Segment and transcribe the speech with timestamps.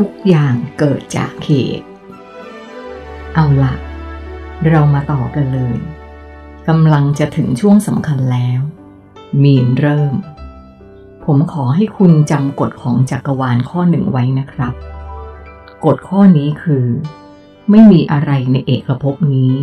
[0.00, 1.50] ทุกอย่างเกิดจากเห
[1.80, 1.88] ตุ
[3.34, 3.74] เอาละ
[4.68, 5.76] เรามาต่อกันเลย
[6.68, 8.60] กำลังจะถึงช่วงสำคัญแล้ว
[9.42, 10.14] มีนเริ่ม
[11.24, 14.74] ผมขอให้คุณจำกฎของจักรวาลข้อหนึ่งไว้นะครับ
[15.84, 16.86] กฎข้อนี้คือ
[17.70, 19.54] ไม่มีอะไรในเอกภพนี้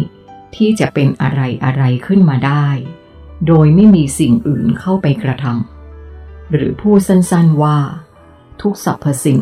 [0.55, 2.67] ที่จะเป็นอะไรอะไรขึ้นมาได้
[3.47, 7.77] โดยไม่มีสิ่งอื่นเข้าไปกระทำหรือพูดสั้นๆว่า
[8.61, 9.41] ทุกสรรพสิ่ง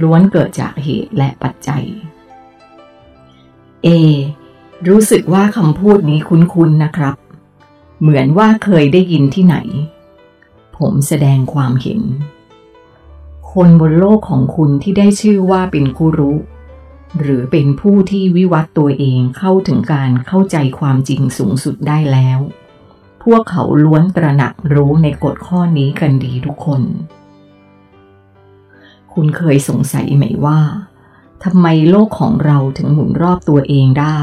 [0.00, 1.84] ล้วนเกิดจากเหตุและปัจจัย
[3.86, 3.88] A
[4.88, 7.16] รู้สึกว่าคำพูดนี้คุ้นๆนะครับ
[8.00, 9.56] เหมือนว่าเคยได้ยินที่ไหน
[10.76, 12.00] ผมแสดงความเห็น
[13.52, 16.32] คนบนโลกของคุณที่ได้ชื่อว่าเป็นคุรุ
[17.20, 22.38] หรือเป็นผู้ที่วิวัตตัวเองเข้าถึงการเข้าใจความจริงสูงสุดได้แล้ว
[23.22, 26.82] พวกเขาล้วนตระหนักรู้ในกฎข้อนี้กันดีทุกคน
[29.14, 30.60] คุณเคยสงสัยไหมว่า
[31.44, 34.20] ทำไมโลกของเราถึงหมุนรอบตัวเองได้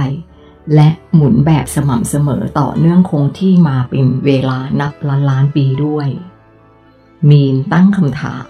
[0.75, 6.07] และหมุนแบบสม่ำเสมอต่อเนื่องคงที่มาเป็นเวลานับล้านล้านปีด้วย
[7.29, 8.49] มีนตั้งคำถาม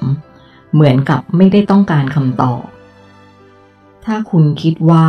[0.74, 2.66] เหมือนกับไม่ได้ต้องการคำตอบ
[4.06, 5.06] ถ้าคุณคิดว่า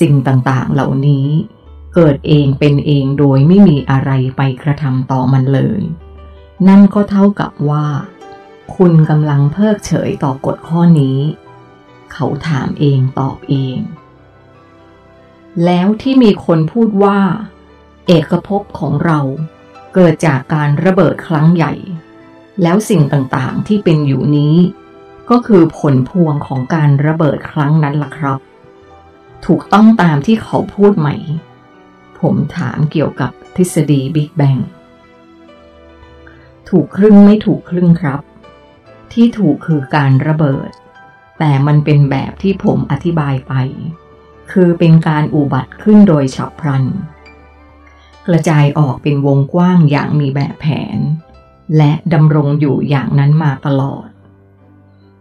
[0.00, 1.26] สิ่งต่างๆเหล่านี้
[1.94, 5.80] เกิดเองเป็นเองโดยไม่มีอะไรไปกระทำต่อมันเลย
[6.68, 7.86] นั่นก็เท่ากับว่า
[8.76, 11.18] คุณกำลังเพิกเฉยต่อกฎข้อนี้
[12.12, 13.78] เขาถามเองตอบเอง
[15.64, 17.18] แล้วที่มีคนพูดว่า
[18.06, 19.20] เอกภพของเรา
[19.94, 21.72] เกิดจากการระเบิดครั้งใหญ่
[22.62, 24.56] แล้วสิ่งต่างๆที่เป็นอยู่นี้
[25.30, 28.38] ก็คือผลพวงของการระเบิดครั้งนั้นล่ะครับ
[29.46, 31.08] ถูกต้องตามที่เขาพูดไหม
[32.20, 34.56] ผมถามเกี่ยวกับทฤษฎีบิ๊กแบง
[36.68, 38.20] ถูกครึ่งไม่ถูกครึ่งครับ
[39.12, 40.70] ที่ถูกคือการระเบิด
[41.38, 43.54] แต่มันเป็นแบบที่ผมอธิบายไป
[44.52, 46.84] คือเป็นการอุบัติขึ้นโดยฉับพลัน
[48.26, 50.66] กระจายออกเป็นวงกว้างอย่างมีแบบแผ
[50.96, 50.98] น
[51.76, 54.08] และดำรงอยู่อย่างนั้นมาตลอด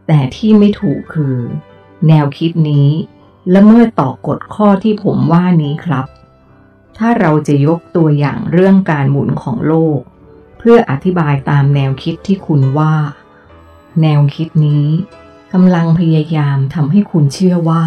[0.08, 1.38] แต่ที่ไม่ถูกคือ
[2.08, 2.90] แนวคิดนี้
[3.52, 6.06] และเมิดต่อกฎข้อที่ผมว่านี้ครับ
[6.98, 10.00] ถ้าเราจะยกตัวอย่างเรื่องการหมุนของโลก
[10.58, 12.94] เพื่ออธิบายตามแนวคิดที่คุณว่า
[14.02, 14.86] แนวคิดนี้
[15.54, 17.84] กำลังพยายามทำให้คุณเชื่อว่า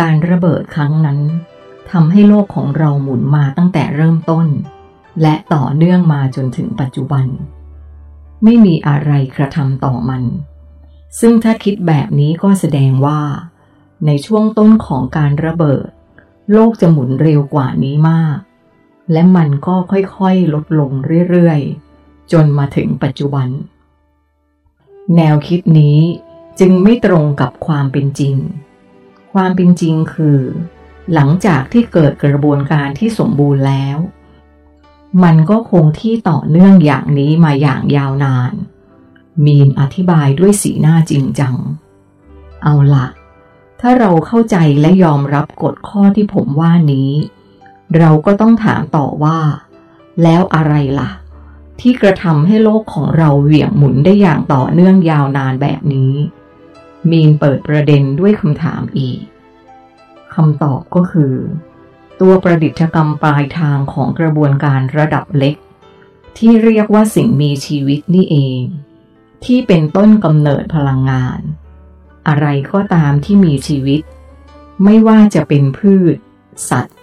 [0.00, 1.20] การระเบิดครั้งนั้น
[1.90, 4.46] ทำให้โลกของเราหมุนมาตั้งแต่เริ่มต้น
[5.22, 7.26] และต่อเนื่องมาจนถึงปัจจุบัน
[8.44, 10.22] ไม่มีอะไรกระทำต่อมัน
[11.20, 13.20] ซึ่งถ้าคิดแบบนี้ก็แสดงว่า
[14.06, 15.88] ในช่วงต้นของการระเบิด
[16.52, 18.38] โลกจะหมุนเร็วกว่านี้มาก
[19.12, 20.90] และมันก็ค่อยๆลดลง
[21.30, 23.48] เรื่อยๆ จนมาถึงปัจจุบัน
[25.16, 25.98] แนวคิดนี้
[26.60, 28.36] จึงไม่ตรงกับความเป็นจริง
[29.32, 30.40] ความเป็นจริงคือ
[31.14, 33.98] หลังจากที่เกิดกระบวนการที่สมบูรณ์แล้ว
[35.22, 38.52] มันก็คงที่ต่อเนื่องอย่างนี้มาอย่างยาวนาน
[39.44, 41.54] มีนอธิบายด้วยสีหน้าจริงจัง
[42.62, 43.06] เอาละ
[43.80, 47.10] ถ้าเราเข้าใจและยอมรับกฎข้อที่ผมว่านี้
[47.96, 49.38] เราก็ต้องถามต่อว่า
[50.22, 51.10] แล้วอะไรละ่ะ
[51.80, 56.12] ที่กระทำให้โลกของเราเหวี่ยงหมุนได้อย่างต่อเนื่องยาวนานแบบนี้
[57.10, 59.20] มีนเปิดประเด็นด้วยคำถามอีก
[60.34, 61.34] คำตอบก็คือ
[62.20, 65.54] ตัวประดิษฐกรรมปลายทางของกระบวนการระดับเล็ก
[66.38, 68.62] ที่เรียกว่าสิ่งมีชีวิตนี่เอง
[69.44, 71.40] ที่เป็นต้นกำเนิดพลังงาน
[72.28, 74.00] อะไรก็ตามที่มีชีวิต
[74.84, 76.16] ไม่ว่าจะเป็นพืช
[76.70, 76.96] สัตว์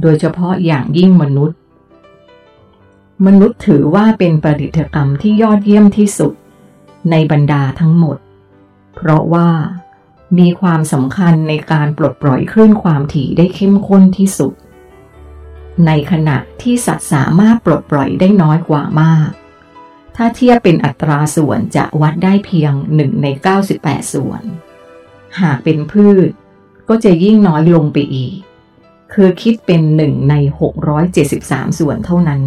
[0.00, 1.59] โดยเฉพาะอย่างยิ่งมนุษย์
[3.26, 6.32] มนุษย์ถือว่าเป็นประดิษฐกรรมที่ยอดเยี่ยมที่สุด
[7.10, 8.18] ในบรรดาทั้งหมด
[8.94, 9.48] เพราะว่า
[10.38, 14.52] มีความสำคัญในการปลดปล่อยคลื่นความถี่ได้เข้มข้นที่สุด
[15.86, 19.30] ในขณะที่สัตว์สามารถปลดปล่อยได้น้อยกว่ามาก
[20.16, 23.26] ถ้าเทียบเป็นอัตราส่วนจะวัดได้เพียง 1 ใน
[23.70, 24.42] 98 ส่วน
[25.40, 26.30] หากเป็นพืช
[26.88, 28.36] ก็จะยิ่งน้อยลงไปอีก
[29.12, 30.34] คือคิดเป็น 1 ใน
[31.06, 32.42] 673 ส่วนเท่านั้น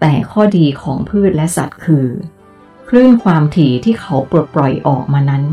[0.00, 2.06] แต่ข้อดีของพืชและสัตว์คือ
[2.88, 5.44] คลื่นความถี่ที่เขาปลดปล่อยออกมานั้น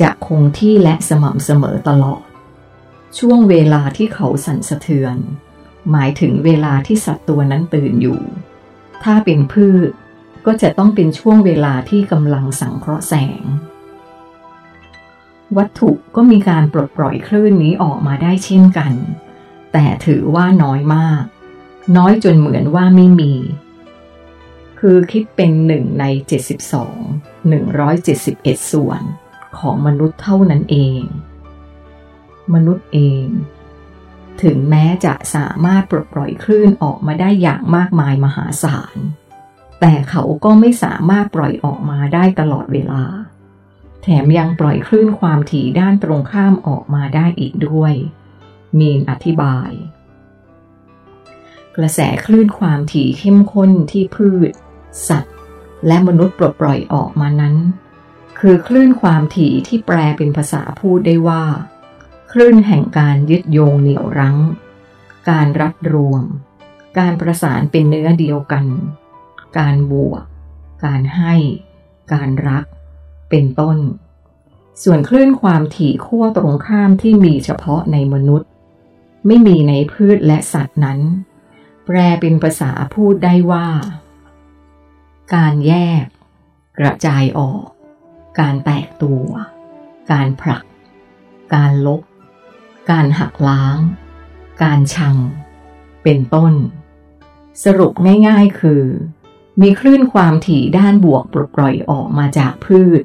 [0.00, 2.22] จะคงที่และสม่ำเสมอตลอด
[3.18, 5.16] ช่วงเวลาที่เขาสั่นสะเทือน
[5.90, 8.20] หมายถึงเวลาที่สัตว์ตัวนั้นตื่นอยู่
[9.04, 9.90] ถ้าเป็นพืช
[10.46, 13.42] ก็จะต้องเป็นช่วงเวลาที่กำลังสังเคราะห์แสง
[15.56, 18.92] วัตถุก็มีการปลดปล่อยคลื่นนี้ออกมาได้เช่นกัน
[19.72, 21.22] แต่ถือว่าน้อยมาก
[21.96, 23.32] น้อยจนเหมือนว่าไม่มี
[24.78, 26.04] คือคิดเป็นหนึ่งใน
[26.98, 29.02] 72 171 ส่วน
[29.58, 31.02] ของมนุษย์เท่านั้นเอง
[32.54, 33.26] มนุษย์เอง
[34.42, 38.96] ถึงแม้จะสามารถปลดปล่อยคลื่นออกมาได้อย่างมากมายมหาศาล
[39.80, 43.04] แต่เขาก็ไม่สามารถปล่อยออกมาได้ตลอดเวลา
[44.02, 47.94] แถมยังปล่อยคลื่นความถี่ด้านตรงข้ามออกมาได้อีกด้วย
[48.78, 49.70] มีนอธิบาย
[51.78, 54.52] กระแสคลื่นความถี่เข้มข้นที่พืช
[55.08, 55.34] สัตว์
[55.86, 57.56] และมนุษย์ปลดปล่อยออกมานั้น
[58.38, 61.44] คือคลื่นความถี่ที่แปลเป็นภาษาพูดได้ว่า
[62.32, 64.38] คลื่นแห่งการยึดโยงเหนี่ยวรั้ง
[65.30, 66.24] การรัดรวม
[66.98, 68.66] การประสานเป็นเนื้อเดียวกัน
[69.58, 70.22] การบวก
[70.84, 71.34] การให้
[72.12, 72.64] การรัก
[73.30, 73.78] เป็นต้น
[74.82, 78.48] ส่วนคลื่นความถี่ขั้วตรงข้ามที่มีเฉพาะในมนุษย์
[79.26, 80.98] ไม่มีในพืชและสัตว์นั้น
[81.90, 83.68] แปลเป็นภาษาพูดได้ว่า
[85.34, 86.04] การแยก
[86.78, 87.66] กระจายออก
[88.40, 89.26] การแตกตัว
[90.12, 90.64] การผลัก
[91.54, 92.02] การลบ
[92.90, 93.78] การหักล้าง
[94.62, 95.16] การชัง
[96.02, 96.54] เป็นต้น
[97.64, 97.92] สรุป
[98.28, 98.84] ง่ายๆคือ
[99.60, 103.02] มีคลื่นความถี่ด้านบวกปลดปล่อยออกมาจากพืช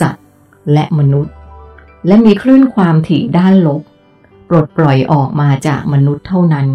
[0.00, 0.26] สัตว์
[0.72, 1.34] และมนุษย์
[2.06, 3.82] และมีคลื่นความถี่ด้านลบ
[4.48, 6.68] ปลดปล่อยออกมาจากมนุษย์เท่านั้น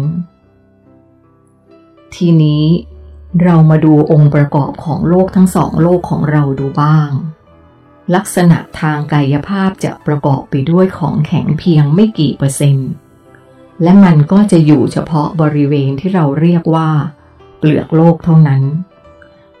[2.14, 2.64] ทีนี้
[3.42, 7.10] เรามาดูองค์ประกอบของโลกทั้งสองโลกของเราดูบ้าง
[8.14, 12.90] ลักษณะทางกายภาพจะประกอบไปด้วยของแข็งเพียงไม่กี่เปอร์เซ็นต์
[13.82, 16.90] และมันก็จะอยู่เฉพาะบริเวณที่เราเรียกว่า
[17.58, 18.62] เปลือกโลกเท่านั้น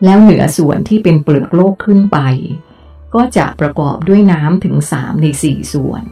[0.04, 2.18] แล้วเหนือส่วนที่เป็นเปลือกโลกขึ้นไป
[3.14, 6.04] ก็จะประกอบด้วยน้ำถึงสามในสี่ส่วน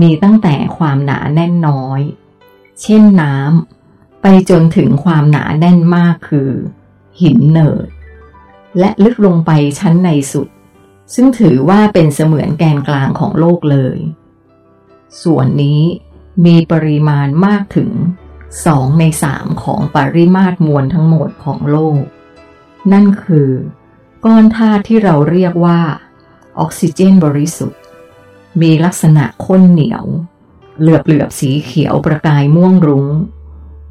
[0.00, 2.00] มีตั้งแต่ความหนาแน่นน้อย
[2.82, 3.83] เช่นน้ำ
[4.26, 6.50] ไปจนถึงความหนาแน่นมากคือ
[7.20, 7.88] หินเนิด
[8.78, 10.48] และลึกลงไปชั้นในสุด
[11.14, 13.98] ซึ่งถือว่าเป็นเสมือนแกนกลางของโลกเลย
[15.22, 15.80] ส่วนนี้
[16.44, 17.90] มีปริมาณมากถึง
[18.66, 22.02] สองในสามของปริมาตรมวลทั้งหมดของโลก
[22.92, 23.50] นั่นคือ
[24.24, 25.80] ก้อนธาตุที่เราเรียกว่า
[26.58, 27.80] ออกซิเจนบริสุทธิ์
[28.60, 30.04] มีลักษณะข้นเหนียว
[30.80, 33.06] เหลือบเหลือบสีเขียวประกายม่วงรุง้ง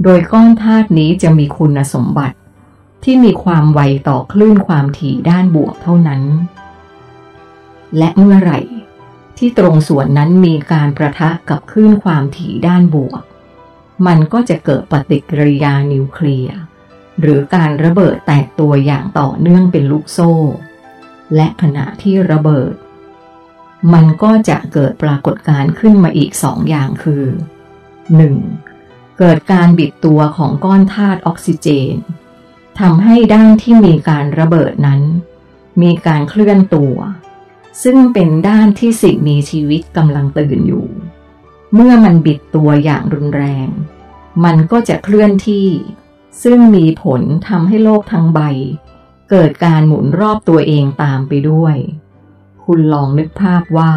[0.02, 2.38] โดยก้อนธาตุนี้จะมีคุณสมบัติ
[3.04, 6.22] ที่มีความไวต่อคลื่นความถี่ด้านบวกเท่านั้น
[7.98, 8.60] และเมื่อไหร่
[9.38, 13.22] ที่ตรงส่วนนั้นมีการประทะกับคลื่นความถี่ด้านบวก
[14.08, 16.58] มันก็จะเกิดปฏิกิริยานิวเคลียร์
[17.22, 20.34] หรือการระเบิดแตกตัวอย่างต่อเนื่องเป็นลูกโซ่
[21.36, 22.74] และขณะที่ระเบิด
[23.94, 27.24] มันก็จะเกิดปรากฏการณ์ขึ้นมาอีกสองอย่างคือ
[28.24, 28.73] 1.
[29.20, 31.96] เกิดการบิดตัวของก้อนธาตุออกซิเจน
[32.80, 35.02] ทำให้ด้านที่มีการระเบิดนั้น
[35.82, 36.96] มีการเคลื่อนตัว
[37.84, 40.88] ซึ่งเป็นด้านที่สิ่งมีชีวิตกำลังตื่นอยู่
[41.74, 43.68] เมื่อมันบิดตัวอย่างรุนแรง
[44.44, 45.68] มันก็จะเคลื่อนที่
[46.44, 48.40] ซึ่งมีผลทำให้โลกทั้งใบ
[49.30, 51.76] เกิดการหมุนรอบตัวเองตามไปด้วย
[52.64, 53.94] คุณลองนึกภาพว่า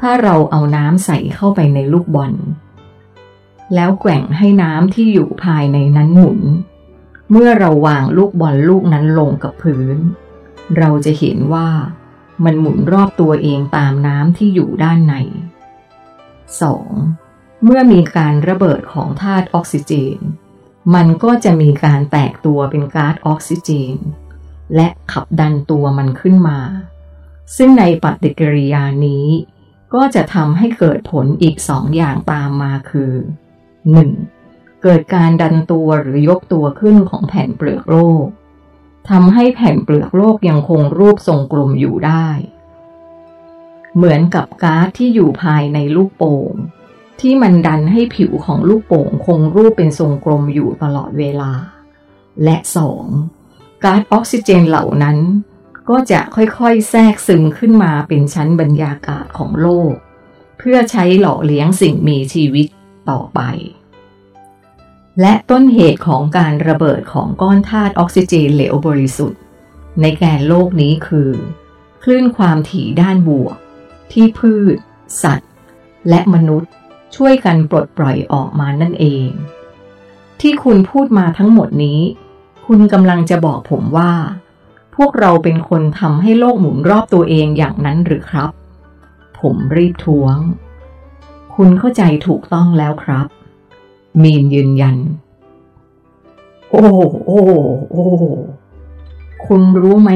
[0.00, 2.32] ถ้าเราเอาน้ำใส่เข้าไปในลูกบอล
[3.74, 6.40] แล้วแกว่งให้น้ำที่อยู่ภายในนั้นหมุน
[7.30, 9.96] เมื่อเราวางลูกบอลลูกนั้นลงกับพื้น
[10.78, 11.68] เราจะเห็นว่า
[12.44, 15.14] มันหมุนรอบตัวเองตามน้ำที่อยู่ด้านใน
[16.80, 17.64] 2.
[17.64, 20.18] เมื่อมีการระเบิดของธาตุออกซิเจน
[20.94, 23.96] มันก็จะมีการแตกตัวเป็นก๊าซออกซิเจน
[24.74, 26.60] และขับดันตัวมันขึ้นมา
[27.56, 29.26] ซึ่งในปฏิกิริยานี้
[29.94, 33.12] ก็จะทำให้เกิดผลอีกสองอย่างตามมาคือ
[33.84, 34.82] 1.
[34.82, 38.26] เกิดการดันตัวหรือยกตัวขึ้นของแผ่นเปลือกโลก
[39.10, 42.28] ทำให้แผ่นเปลือกโลกยังคงรูปทรงกลมอยู่ได้
[43.96, 46.52] เหมือนกับก๊าซที่อยู่ภายในลูกโป่ง
[47.20, 51.52] ที่มันดันให้ผิวของลูกโป่งคงรูปเป็นทรงกลมอยู่ตลอดเวลา
[52.44, 53.04] และสอง
[53.84, 55.18] ก๊าซออกซิเจนเหล่านั้น
[55.88, 59.92] ก็จะค่อยๆ แทรกซึมขึ้นมาเป็นชั้นบรรยากาศของโลก
[60.58, 62.66] เพื่อใช้หล่อเลี้ยงสิ่งมีชีวิต
[63.10, 63.40] ต่อไป
[65.20, 69.40] และต้นเหตุของการระเบิดของก้อนธาตุออกซิเจนเหลวบริสุทธิ์
[70.00, 71.30] ในแกนโลกนี้คือ
[72.02, 73.56] คลื่นความถี่ด้านบวก
[74.12, 74.76] ที่พืช
[75.22, 75.50] สัตว์
[76.08, 76.70] และมนุษย์
[77.16, 79.28] ช่วยกันปลดปล่อยออกมานั่นเอง
[80.40, 82.00] ที่คุณพูดมาทั้งหมดนี้
[82.66, 84.12] คุณกำลังจะบอกผมว่า
[84.96, 88.50] พวกเราเป็นคนทำให้โลกหมุนรอบตัวเองอย่างนั้นหรือครับ
[89.40, 90.36] ผมรีบท้วง
[91.54, 93.26] คุณเข้าใจถูกต้องแล้วครับ
[94.22, 94.96] มีนยืนยัน
[96.70, 96.86] โอ้
[97.26, 97.40] โอ้
[97.90, 98.06] โอ้
[99.46, 100.10] คุณรู้ไหม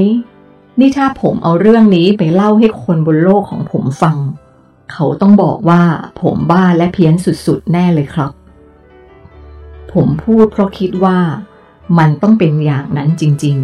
[0.79, 4.17] นี่ถ้าผมเอาเรื่องนี้ไปเล่าให้คนบนโลกของผมฟัง
[4.93, 5.83] เขาต้องบอกว่า
[6.21, 7.15] ผมบ้าและเพี้ยน
[7.47, 8.33] สุดๆ แน่เลยครับ
[9.93, 11.19] ผมพูดเพราะคิดว่า
[11.99, 13.57] มันต้องเป็นอย่างนั้นจริง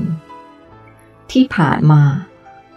[0.63, 2.03] ๆ ที่ผ่านมา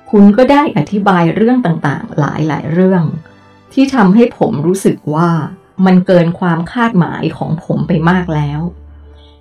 [0.10, 3.04] คุณก็ได้อธิบายเรื่องต่างๆ หลายๆ เรื่อง
[3.79, 5.29] ที่ทำให้ผมรู้สึกว่า
[5.86, 8.62] มันเกินความคาดหมายของผมไปมากแล้ว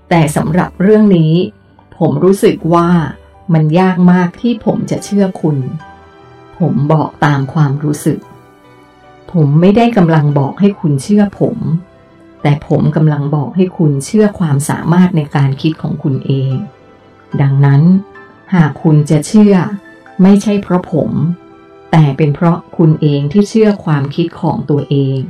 [0.09, 1.33] แต่สำหรับเรื่องนี้
[1.99, 2.89] ผมรู้สึกว่า
[3.55, 5.59] มันยากมากที่ผมจะเชื่อคุณ
[6.59, 8.19] ผมบอกตามความรู้สึก
[9.33, 11.57] ผมไม่ได้กำลังบอกให้คุณเชื่อผม
[12.43, 16.53] แต่ผมกำลังบอกให้คุณเชื่อความสามารถในการคิดของคุณเอง
[17.41, 17.83] ดังนั้น
[18.55, 19.55] หากคุณจะเชื่อ
[20.23, 21.11] ไม่ใช่เพราะผม
[21.91, 25.21] แต่เป็นเพราะคุณเองที่เชื่อความคิดของตัวเอง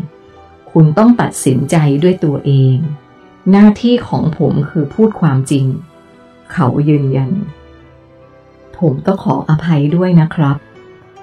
[0.73, 2.77] คุณต้องตัดสินใจด้วยตัวเอง
[3.51, 5.67] หน้าที่ของผมคือพูดความจริง
[6.53, 7.33] เขายืนยัน
[8.79, 10.57] ผมต้องขออภัยด้วยนะครับ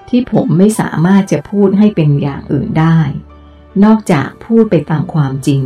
[0.10, 2.98] ที่ผมไม่สามารถจะพูดให้เป็นอย่างอื่นได้
[3.84, 5.62] นอกจากพูดไปตามความจริง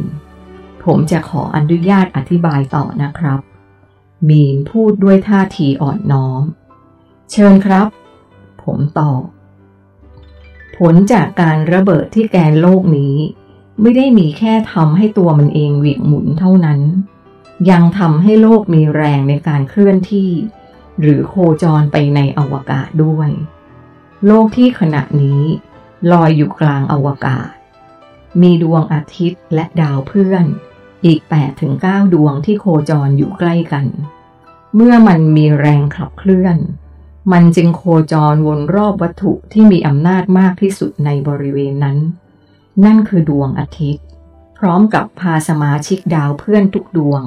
[0.84, 3.40] ผมจะขออนุญาตอธิบายต่อนะครับ
[4.30, 6.44] มีนพูดด้วยท่าทีอ่อนน้อม
[7.32, 7.88] เชิญครับ
[8.64, 9.22] ผมตอบ
[10.78, 13.16] ผลจากการระเบิดที่แกนโลกนี้
[13.82, 16.80] ไม่ได้มีแค่ทำให้ตัวมันเองเหวี่ยงหมุนเท่านั้น
[17.70, 20.32] ยังทำให้โลกมีแรงในการเคลื่อนที่
[21.02, 23.30] หรือโคจรไปในอวกาศด้วย
[24.26, 25.42] โลกที่ขณะนี้
[26.12, 27.50] ลอยอยู่กลางอวกาศ
[28.42, 30.46] มีดวงอาทิตย์และดาวเพื่อน
[31.06, 31.20] อีก
[31.68, 33.86] 8-9 ดวงที่โคจรอยู่ใกล้กัน
[34.76, 36.58] เมื่อมันมีแรงขับเคลื่อน
[37.32, 41.98] มันจึงโคจรวนรอบวัตถุที่มีอำนาจมากที่สุดในบริเวณนั้น
[42.86, 44.06] นั่นคือดวงอาทิตย์
[44.58, 47.24] พร้อมกับพาสมาชิกดาวเพื่อนทุกดวง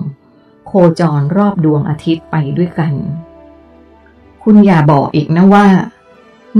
[0.66, 2.94] โคจรรอบดวงอาทิตย์ไปด้วยกัน
[4.42, 5.68] คุณอย่าบอกอีกนะว่า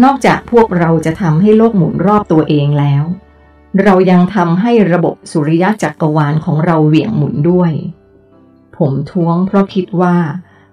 [0.03, 3.05] นอกจากพวกเราจะทำให้โลกหมุนรอบตัวเองแล้ว
[3.83, 7.73] เรายังทำให้ระบบสุริยะจักรวาลของเราเหวี่ยงหมุนด้วย
[8.77, 10.17] ผมท้วงเพราะคิดว่า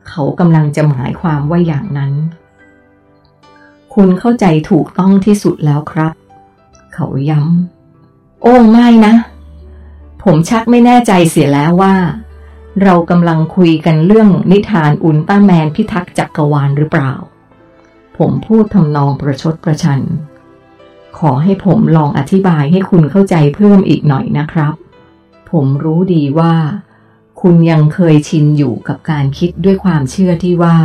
[0.09, 2.13] เขากำลังจะหมายความว่าอย่างนั้น
[3.99, 6.13] คุณเข้าใจถูกต้องที่สุดแล้วครับ
[6.93, 9.15] เขาย้ำ โอ้ไม่นะ
[10.23, 11.95] ผมชักไม่แน่ใจเสียแล้วว่า
[12.83, 17.13] เรากำลังคุยกันเรื่องนิทานอุลตร้าแมนพิทักษ์จักรวาลหรือเปล่า
[18.17, 20.01] ผมพูดทำนองประชดประชัน
[21.17, 24.73] ขอให้ผมลองอธิบายให้คุณเข้าใจเพิ่มอีกหน่อยนะครับ
[25.51, 26.55] ผมรู้ดีว่า
[27.41, 30.77] คุณยังเคยชินอยู่กับการคิดด้วยความเชื่อที่ว่า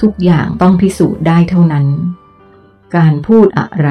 [0.00, 1.86] ทุกอย่างต้องพิสูจน์ได้เท่านั้น
[2.96, 3.88] การพูดอะไร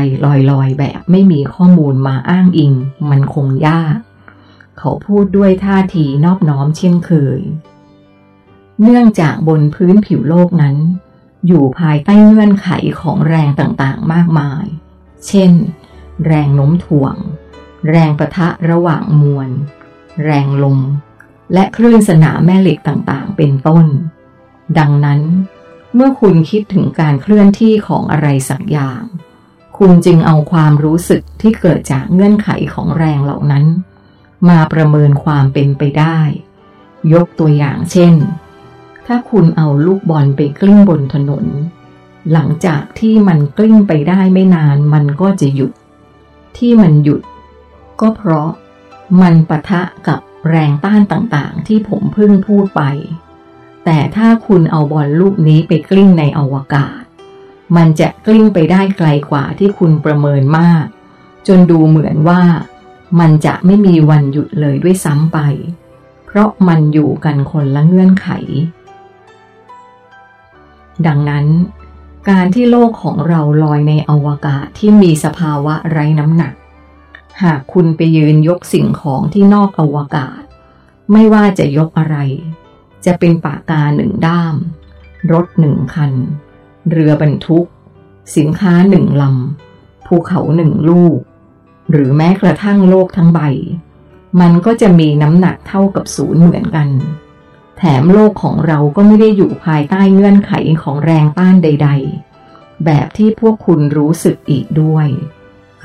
[0.52, 2.74] ลอยๆ แบบไม่มีข้อมูลมาอ้างอิง
[3.10, 3.98] มันคงยาก
[4.80, 7.40] เขาพูดด้วยท่าทีนอบน้อมเช่นเคย
[8.82, 10.76] เนื่องจากบนพื้นผิวโลกนั้น
[11.48, 12.70] อยู่ภายใต้เงื่อนไข
[13.02, 14.66] ของแรงต่างๆมากมาย
[15.28, 15.52] เช่น
[16.26, 17.16] แรงโน้มถ่วง
[17.90, 19.50] แรงประทะระหว่างมวล
[20.24, 20.80] แรงลม
[21.54, 23.86] และคลื่นสนามแม่เหล็กต่างๆ เป็นต้น
[24.78, 25.22] ดังนั้น
[25.96, 29.02] เมื่อคุณคิดถึงการเคลื่อนที่ของอะไรสักอย่าง
[29.78, 33.66] คุณจึงเอาความรู้สึกที่เกิดจากเงื่อนไขของแรงเหล่านั้น
[34.50, 36.20] มาประเมินความเป็นไปได้
[37.14, 38.14] ยกตัวอย่างเช่น
[39.06, 41.46] ถ้าคุณเอาลูกบอลไปกลิ้งบนถนน
[42.32, 45.72] หลังจากที่มันกลิ้งไปได้ไม่นานมันก็จะหยุด
[46.58, 47.22] ที่มันหยุด
[48.02, 48.50] ก็เพราะ
[49.22, 52.82] มันปะทะกับแรงต้านต่างๆ ที่ผมเพิ่งพูดไป
[53.86, 57.02] แต่ถ้าคุณเอาบอลลูกนี้ไปกลิ้งในอวกาศ
[57.76, 60.86] มันจะกลิ้งไปได้ไกลกว่าที่คุณประเมินมาก
[61.48, 62.42] จนดูเหมือนว่า
[63.20, 65.40] มันจะไม่มีวันหยุดเลยด้วยซ้ำไป
[66.26, 68.30] เพราะมันอยู่กันคนละเงื่อนไข
[71.08, 71.46] ดังนั้น
[72.30, 76.54] การที่โลกของเราลอยในอวกาศที่มีสภาวะไร้น้ำหนัก
[77.44, 80.42] หากคุณไปยืนยกสิ่งของที่นอกอวกาศ
[81.12, 82.18] ไม่ว่าจะยกอะไร
[83.06, 84.56] จะเป็นปากกาหนึ่งด้าม
[85.32, 86.14] รถหนึ่งคัน
[86.90, 87.66] เรือบรรทุก
[88.36, 91.20] สินค้าหนึ่งลำ ภูเขาหนึ่งลูก
[91.92, 93.42] หรือแม้กระทั่งโลกทั้งใบ
[94.42, 96.90] มันก็จะมีน้ำหนักเท่ากับศูนย์เหมือนกัน
[97.78, 101.90] แถมโลกของเราก็ไม่ได้อยู่ภายใต้เงื่อนไขของแรงต้านใด
[102.38, 105.08] ๆ แบบที่พวกคุณรู้สึกอีกด้วย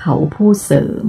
[0.01, 1.07] เขาพูดเสริม